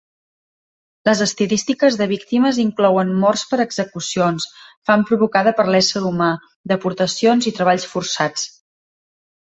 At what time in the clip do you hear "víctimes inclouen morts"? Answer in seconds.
2.13-3.45